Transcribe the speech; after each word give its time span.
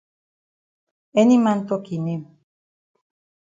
Any 1.19 1.33
man 1.43 1.59
tok 1.67 1.85
e 1.95 1.97
name. 2.05 2.27